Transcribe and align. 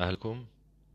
أهلكم 0.00 0.44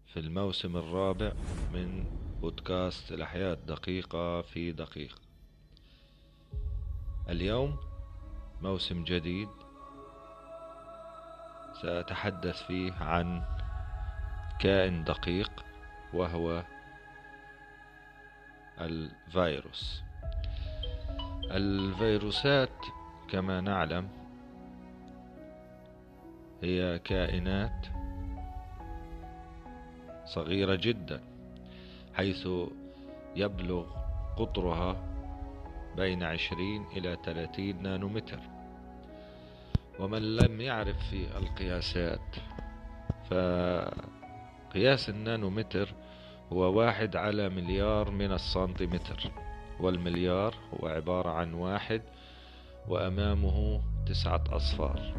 في 0.07 0.19
الموسم 0.19 0.77
الرابع 0.77 1.31
من 1.73 2.05
بودكاست 2.41 3.11
الأحياء 3.11 3.53
الدقيقة 3.53 4.41
في 4.41 4.71
دقيقة 4.71 5.15
اليوم 7.29 7.77
موسم 8.61 9.03
جديد 9.03 9.49
سأتحدث 11.81 12.63
فيه 12.63 12.93
عن 12.93 13.43
كائن 14.59 15.03
دقيق 15.03 15.51
وهو 16.13 16.63
الفيروس. 18.81 20.01
الفيروسات 21.51 22.85
كما 23.29 23.61
نعلم 23.61 24.09
هي 26.63 26.99
كائنات 26.99 27.87
صغيرة 30.25 30.75
جدا 30.75 31.21
حيث 32.13 32.47
يبلغ 33.35 33.85
قطرها 34.37 34.95
بين 35.97 36.23
عشرين 36.23 36.85
إلى 36.97 37.17
ثلاثين 37.25 37.83
نانومتر. 37.83 38.39
ومن 39.99 40.35
لم 40.35 40.61
يعرف 40.61 40.97
في 41.09 41.37
القياسات 41.37 42.35
فقياس 43.29 45.09
النانومتر 45.09 45.93
هو 46.53 46.79
واحد 46.79 47.15
على 47.15 47.49
مليار 47.49 48.11
من 48.11 48.31
السنتيمتر 48.31 49.31
والمليار 49.79 50.55
هو 50.73 50.87
عبارة 50.87 51.29
عن 51.29 51.53
واحد 51.53 52.01
وأمامه 52.87 53.81
تسعة 54.05 54.43
أصفار. 54.49 55.13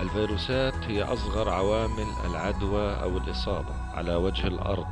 الفيروسات 0.00 0.74
هي 0.74 1.02
أصغر 1.02 1.48
عوامل 1.48 2.06
العدوى 2.30 3.02
أو 3.02 3.16
الإصابة 3.18 3.74
على 3.94 4.14
وجه 4.14 4.46
الأرض 4.46 4.86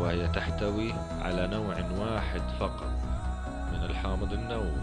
وهي 0.00 0.28
تحتوي 0.28 0.92
على 1.22 1.46
نوع 1.46 1.76
واحد 2.06 2.42
فقط 2.60 2.90
من 3.72 3.84
الحامض 3.84 4.32
النووي 4.32 4.82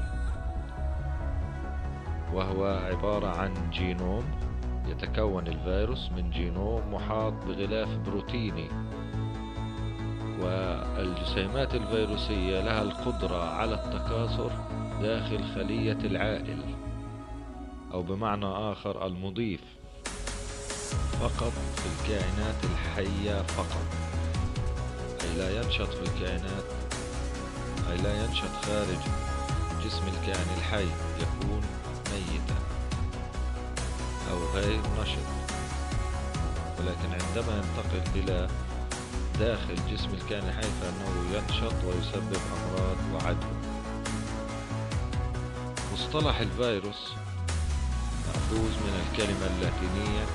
وهو 2.33 2.65
عبارة 2.65 3.27
عن 3.27 3.53
جينوم 3.71 4.23
يتكون 4.87 5.47
الفيروس 5.47 6.11
من 6.11 6.29
جينوم 6.29 6.93
محاط 6.93 7.33
بغلاف 7.33 7.89
بروتيني 8.05 8.69
والجسيمات 10.41 11.75
الفيروسية 11.75 12.61
لها 12.61 12.81
القدرة 12.81 13.49
على 13.49 13.73
التكاثر 13.73 14.51
داخل 15.01 15.43
خلية 15.55 15.97
العائل. 16.03 16.61
أو 17.93 18.01
بمعنى 18.01 18.45
آخر 18.45 19.05
المضيف. 19.05 19.61
فقط 21.21 21.53
في 21.75 21.85
الكائنات 21.85 22.55
الحية 22.63 23.41
فقط. 23.41 23.87
أي 25.23 25.37
لا 25.37 25.61
ينشط 25.61 25.89
في 25.89 26.01
الكائنات 26.01 26.63
أي 27.91 27.97
لا 27.97 28.23
ينشط 28.23 28.65
خارج 28.65 28.99
جسم 29.85 30.03
الكائن 30.07 30.47
الحي 30.57 30.87
يكون 31.19 31.61
ميتا 32.13 32.55
أو 34.31 34.37
غير 34.53 34.81
نشط. 35.01 35.27
ولكن 36.79 37.25
عندما 37.25 37.63
ينتقل 37.63 38.19
إلى 38.19 38.47
داخل 39.39 39.75
جسم 39.91 40.09
الكائن 40.13 40.43
الحي 40.47 40.69
فإنه 40.81 41.37
ينشط 41.37 41.75
ويسبب 41.85 42.41
أمراض 42.57 42.97
وعدوى. 43.13 43.57
مصطلح 45.93 46.39
الفيروس 46.39 47.13
مأخوذ 48.27 48.71
من 48.85 48.93
الكلمة 49.03 49.45
اللاتينية 49.47 50.25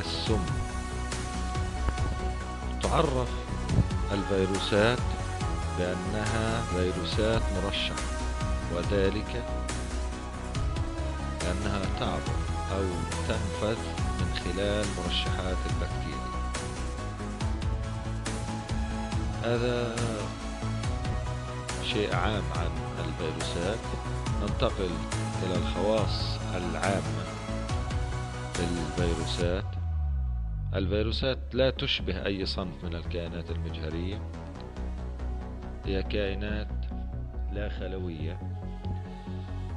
السم. 0.00 0.44
تعرف 2.82 3.28
الفيروسات 4.12 4.98
بأنها 5.78 6.62
فيروسات 6.62 7.42
مرشحة 7.56 8.02
وذلك 8.74 9.44
لأنها 11.42 11.82
تعبر 12.00 12.36
أو 12.72 12.84
تنفذ 13.28 13.78
من 14.20 14.40
خلال 14.44 14.86
مرشحات 14.98 15.56
البكتيريا. 15.66 16.36
هذا 19.44 19.96
شيء 21.92 22.14
عام 22.14 22.42
عن 22.56 22.70
الفيروسات. 22.98 23.78
ننتقل 24.42 24.90
إلى 25.42 25.54
الخواص 25.56 26.38
العامة 26.54 27.24
للفيروسات 28.58 29.64
الفيروسات 30.74 31.38
لا 31.52 31.70
تشبه 31.70 32.26
أي 32.26 32.46
صنف 32.46 32.84
من 32.84 32.94
الكائنات 32.94 33.50
المجهرية. 33.50 34.20
هي 35.84 36.02
كائنات 36.02 36.68
لا 37.52 37.68
خلوية. 37.68 38.38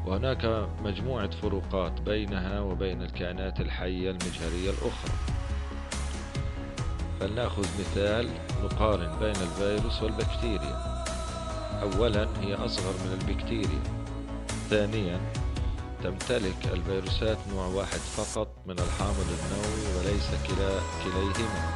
وهناك 0.05 0.67
مجموعة 0.83 1.29
فروقات 1.29 2.01
بينها 2.01 2.59
وبين 2.59 3.01
الكائنات 3.01 3.59
الحية 3.59 4.09
المجهرية 4.09 4.69
الأخرى. 4.69 5.13
فلنأخذ 7.19 7.67
مثال 7.79 8.29
نقارن 8.63 9.19
بين 9.19 9.35
الفيروس 9.35 10.03
والبكتيريا. 10.03 11.03
أولا 11.81 12.27
هي 12.41 12.55
أصغر 12.55 12.93
من 13.05 13.19
البكتيريا. 13.21 13.98
ثانيا 14.69 15.19
تمتلك 16.03 16.65
الفيروسات 16.73 17.37
نوع 17.53 17.65
واحد 17.67 17.99
فقط 18.17 18.47
من 18.65 18.79
الحامض 18.79 19.27
النووي 19.39 19.97
وليس 19.97 20.27
كلا 20.47 20.79
كليهما 21.03 21.69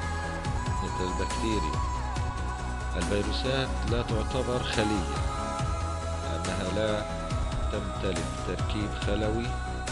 مثل 0.84 1.04
البكتيريا. 1.04 1.80
الفيروسات 2.98 3.68
لا 3.92 4.02
تعتبر 4.02 4.64
خلية 4.64 5.16
لأنها 6.24 6.74
لا 6.76 7.06
تمتلك 7.72 8.26
تركيب 8.48 8.90
خلوي 9.08 9.48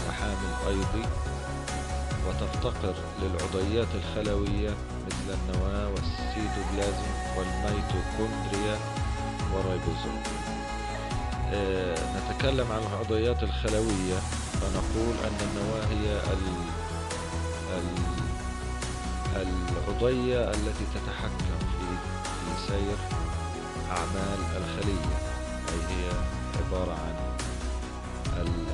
وحامل 0.08 0.52
أيضي 0.68 1.06
وتفتقر 2.28 2.94
للعضيات 3.22 3.88
الخلوية 3.94 4.70
مثل 5.06 5.34
النواة 5.38 5.88
والسيتوبلازم 5.88 7.12
والميتوكوندريا 7.36 8.78
والريبوزوم 9.54 10.22
نتكلم 12.16 12.72
عن 12.72 12.82
العضيات 12.92 13.42
الخلوية. 13.42 14.18
فنقول 14.60 15.14
أن 15.24 15.38
النواة 15.48 15.84
هي 15.86 16.32
ال... 16.32 16.44
ال... 17.76 17.88
العضية 19.36 20.50
التي 20.50 20.84
تتحكم 20.94 21.58
في 21.60 21.86
في 22.24 22.66
سير 22.66 22.96
أعمال 23.90 24.38
الخلية. 24.56 25.16
أي 25.68 25.94
هي 25.94 26.10
عبارة 26.66 26.92
عن 26.92 27.16
ال... 28.36 28.66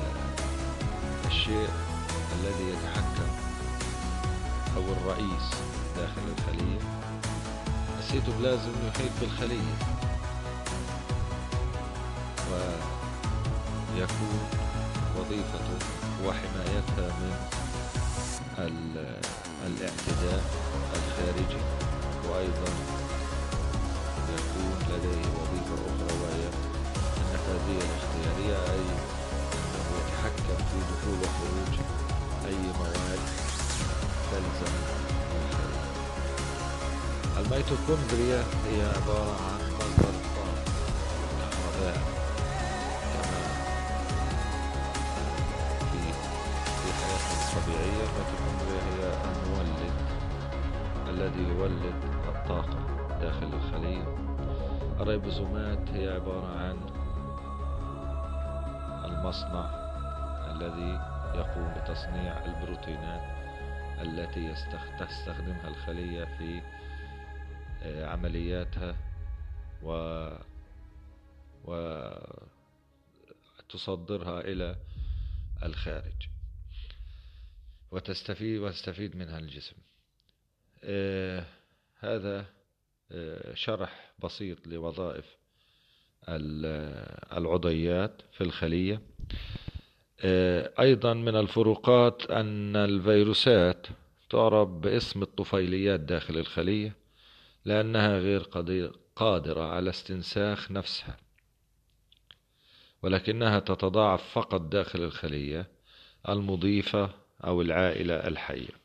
الشيء 1.27 1.69
الذي 2.39 2.69
يتحكم 2.69 3.29
أو 4.77 4.81
الرئيس 4.81 5.47
داخل 5.97 6.21
الخلية. 6.37 6.79
السيتوبلازم 7.99 8.71
يحيط 8.87 9.11
بالخلية. 9.21 9.75
ويكون 12.51 14.39
وظيفته 15.17 15.79
وحمايتها 16.25 17.07
من 17.19 17.33
الاعتداء 19.67 20.43
الخارجي. 20.95 21.61
وأيضا 22.29 22.71
يكون 24.35 24.77
لديه 24.89 25.25
وظيفة 25.37 25.75
أخرى 25.89 26.13
وهي 26.21 26.45
النفاذية 27.17 27.81
الاختيارية 27.89 28.57
أي 28.73 28.85
أنه 29.75 29.91
يتحكم 29.99 30.57
في 30.69 30.77
دخول 30.91 31.17
وخروج 31.23 31.73
أي 32.45 32.55
مواد 32.79 33.19
تلزم 34.31 34.73
الميتوكوندريا 37.37 38.41
هي 38.67 38.81
عبارة 38.81 39.35
عن 39.49 39.59
مصدر 39.73 40.13
الكهربائي 41.35 42.18
الذي 51.29 51.49
يولد 51.49 52.03
الطاقة 52.27 52.79
داخل 53.21 53.53
الخلية 53.53 54.03
الريبوزومات 55.01 55.89
هي 55.89 56.09
عبارة 56.09 56.47
عن 56.57 56.77
المصنع 59.05 59.69
الذي 60.51 60.91
يقوم 61.39 61.73
بتصنيع 61.77 62.45
البروتينات 62.45 63.21
التي 64.01 64.53
تستخدمها 64.99 65.67
الخلية 65.67 66.25
في 66.37 66.61
آه، 67.83 68.05
عملياتها 68.05 68.95
و 69.83 69.93
وتصدرها 73.73 74.41
إلى 74.41 74.75
الخارج. 75.63 76.27
وتستفيد 77.91 78.59
ويستفيد 78.59 79.15
منها 79.15 79.39
الجسم. 79.39 79.75
آه 80.83 81.45
هذا 81.99 82.45
آه 83.11 83.53
شرح 83.53 84.11
بسيط 84.23 84.67
لوظائف 84.67 85.25
العضيات 87.37 88.21
في 88.31 88.41
الخلية. 88.41 89.01
آه 90.21 90.73
أيضا 90.79 91.13
من 91.13 91.35
الفروقات 91.35 92.31
أن 92.31 92.75
الفيروسات 92.75 93.87
تعرف 94.29 94.69
باسم 94.69 95.21
الطفيليات 95.21 95.99
داخل 95.99 96.37
الخلية 96.37 96.95
لأنها 97.65 98.17
غير 98.19 98.41
قادرة 99.15 99.63
على 99.63 99.89
استنساخ 99.89 100.71
نفسها 100.71 101.17
ولكنها 103.03 103.59
تتضاعف 103.59 104.33
فقط 104.33 104.61
داخل 104.61 105.03
الخلية 105.03 105.67
المضيفة 106.29 107.09
أو 107.43 107.61
العائلة 107.61 108.13
الحية. 108.15 108.78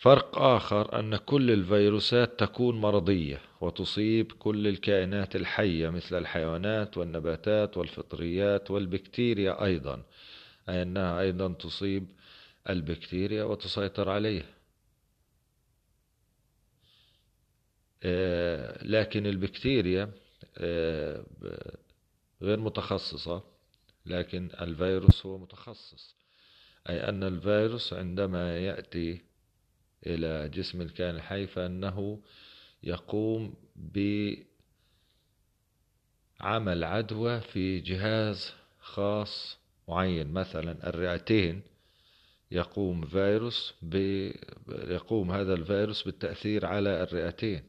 فرق 0.00 0.38
آخر 0.38 0.98
أن 0.98 1.16
كل 1.16 1.50
الفيروسات 1.50 2.40
تكون 2.40 2.80
مرضية 2.80 3.40
وتصيب 3.60 4.32
كل 4.32 4.66
الكائنات 4.68 5.36
الحية 5.36 5.88
مثل 5.90 6.18
الحيوانات 6.18 6.98
والنباتات 6.98 7.76
والفطريات 7.76 8.70
والبكتيريا 8.70 9.64
أيضا 9.64 10.02
أي 10.68 10.82
أنها 10.82 11.20
أيضا 11.20 11.52
تصيب 11.52 12.06
البكتيريا 12.70 13.44
وتسيطر 13.44 14.10
عليها. 14.10 14.46
آه، 18.02 18.84
لكن 18.84 19.26
البكتيريا 19.26 20.10
آه، 20.58 21.24
غير 22.42 22.60
متخصصة 22.60 23.42
لكن 24.06 24.50
الفيروس 24.60 25.26
هو 25.26 25.38
متخصص 25.38 26.16
أي 26.88 27.08
أن 27.08 27.22
الفيروس 27.22 27.92
عندما 27.92 28.58
يأتي 28.58 29.29
إلى 30.06 30.48
جسم 30.48 30.80
الكائن 30.80 31.14
الحي 31.14 31.46
فإنه 31.46 32.20
يقوم 32.82 33.54
بعمل 36.40 36.84
عدوى 36.84 37.40
في 37.40 37.80
جهاز 37.80 38.54
خاص 38.80 39.58
معين. 39.88 40.32
مثلا 40.32 40.88
الرئتين 40.88 41.62
يقوم 42.50 43.06
فيروس 43.06 43.74
ب... 43.82 43.94
يقوم 44.68 45.30
هذا 45.30 45.54
الفيروس 45.54 46.02
بالتأثير 46.02 46.66
على 46.66 47.02
الرئتين 47.02 47.62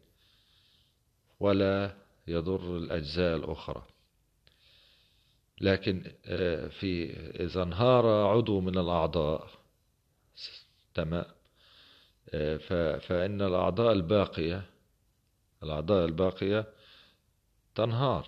ولا 1.40 1.96
يضر 2.28 2.78
الأجزاء 2.78 3.36
الأخرى. 3.36 3.84
لكن 5.62 6.12
آه، 6.26 6.68
في 6.68 7.14
إذا 7.44 7.64
انهار 7.64 8.08
عضو 8.08 8.62
من 8.62 8.78
الأعضاء 8.78 9.50
تمام 10.94 11.26
فإن 13.00 13.42
الأعضاء 13.42 13.92
الباقية 13.94 14.64
الأعضاء 15.64 16.06
الباقية 16.06 16.68
تنهار. 17.76 18.28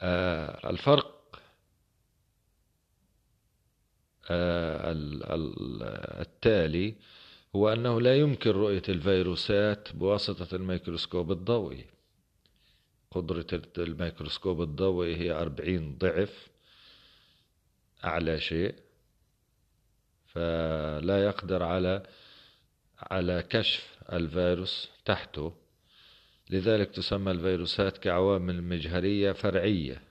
آه، 0.00 0.70
الفرق 0.70 1.40
التالي 6.20 6.94
هو 7.56 7.72
أنه 7.72 8.00
لا 8.00 8.16
يمكن 8.16 8.50
رؤية 8.50 8.82
الفيروسات 8.88 9.92
بواسطة 9.92 10.56
الميكروسكوب 10.56 11.32
الضوئي. 11.32 11.86
قدرة 13.10 13.46
الميكروسكوب 13.78 14.62
الضوئي 14.62 15.16
هي 15.16 15.30
أربعين 15.32 15.98
ضعف 15.98 16.48
أعلى 18.04 18.40
شيء. 18.40 18.74
فلا 20.34 21.24
يقدر 21.24 21.62
على 21.62 22.02
على 22.98 23.42
كشف 23.42 23.98
الفيروس 24.12 24.90
تحته. 25.04 25.54
لذلك 26.50 26.90
تسمى 26.90 27.30
الفيروسات 27.32 27.98
كعوامل 27.98 28.62
مجهرية 28.62 29.32
فرعية 29.32 30.02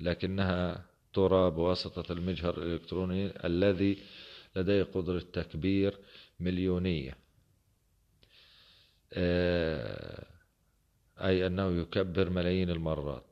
لكنها 0.00 0.84
ترى 1.12 1.50
بواسطة 1.50 2.12
المجهر 2.12 2.58
الإلكتروني 2.58 3.46
الذي 3.46 3.98
لديه 4.56 4.82
قدرة 4.82 5.18
تكبير 5.32 5.98
مليونية. 6.40 7.16
آه، 9.12 10.26
أي 11.20 11.46
أنه 11.46 11.80
يكبر 11.80 12.30
ملايين 12.30 12.70
المرات. 12.70 13.24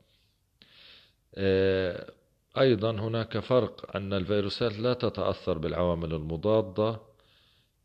آه، 1.35 2.13
أيضا 2.57 2.91
هناك 2.91 3.39
فرق 3.39 3.95
أن 3.95 4.13
الفيروسات 4.13 4.79
لا 4.79 4.93
تتأثر 4.93 5.57
بالعوامل 5.57 6.13
المضادة 6.13 6.99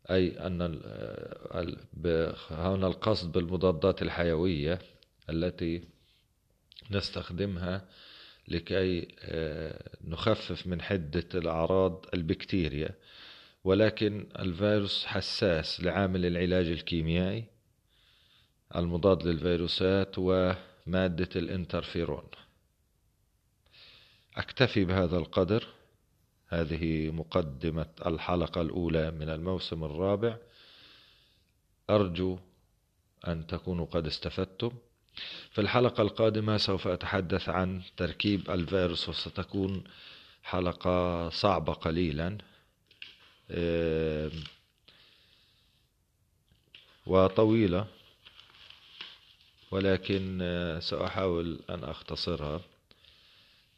أي 0.09 0.47
أن 0.47 0.61
هنا 2.51 2.87
القصد 2.87 3.31
بالمضادات 3.31 4.01
الحيوية 4.01 4.79
التي 5.29 5.83
نستخدمها 6.91 7.85
لكي 8.47 9.07
آه، 9.21 9.89
نخفف 10.03 10.67
من 10.67 10.81
حدة 10.81 11.27
الأعراض 11.35 12.05
البكتيريا. 12.13 12.89
ولكن 13.63 14.27
الفيروس 14.39 15.05
حساس 15.05 15.83
لعامل 15.83 16.25
العلاج 16.25 16.67
الكيميائي 16.67 17.45
المضاد 18.75 19.23
للفيروسات 19.27 20.15
ومادة 20.17 21.29
الانترفيرون. 21.35 22.23
أكتفي 24.39 24.85
بهذا 24.85 25.17
القدر. 25.17 25.67
هذه 26.47 27.11
مقدمة 27.11 27.89
الحلقة 28.05 28.61
الأولى 28.61 29.11
من 29.11 29.29
الموسم 29.29 29.83
الرابع. 29.83 30.37
أرجو 31.89 32.39
أن 33.27 33.47
تكونوا 33.47 33.85
قد 33.85 34.05
استفدتم. 34.07 34.71
في 35.51 35.61
الحلقة 35.61 36.01
القادمة 36.01 36.57
سوف 36.57 36.87
أتحدث 36.87 37.49
عن 37.49 37.81
تركيب 37.97 38.49
الفيروس 38.51 39.09
وستكون 39.09 39.83
حلقة 40.43 41.29
صعبة 41.29 41.73
قليلا. 41.73 42.37
وطويلة 47.05 47.87
ولكن 49.71 50.39
آه، 50.41 50.79
سأحاول 50.79 51.59
أن 51.69 51.83
أختصرها. 51.83 52.61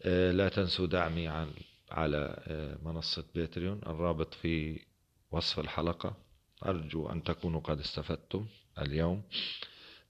لا 0.06 0.50
تنسوا 0.50 0.88
دعمي 0.88 1.27
على 1.92 2.44
آه، 2.48 2.77
منصة 2.83 3.25
باتريون 3.36 3.81
الرابط 3.88 4.33
في 4.33 4.85
وصف 5.31 5.59
الحلقة. 5.59 6.18
أرجو 6.66 7.09
أن 7.09 7.23
تكونوا 7.23 7.61
قد 7.61 7.80
استفدتم 7.80 8.47
اليوم 8.80 9.23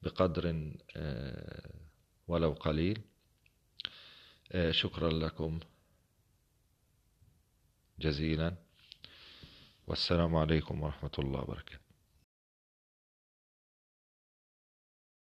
بقدر 0.02 0.72
ولو 2.28 2.52
قليل. 2.52 3.02
شكرا 4.72 5.10
لكم 5.10 5.60
جزيلا. 8.00 8.56
والسلام 9.88 10.36
عليكم 10.36 10.84
ورحمة 10.84 11.12
الله 11.20 11.40
وبركاته. 11.40 11.81